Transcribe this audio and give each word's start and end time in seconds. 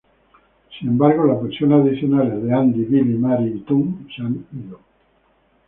Sin 0.79 0.87
embargo, 0.87 1.27
las 1.27 1.43
versiones 1.43 1.85
adicionales 1.85 2.41
de 2.43 2.51
Andy, 2.51 2.85
Billy, 2.85 3.19
Mary 3.19 3.53
y 3.55 3.59
Tung 3.59 4.07
se 4.11 4.23
han 4.23 4.43
ido. 4.51 4.79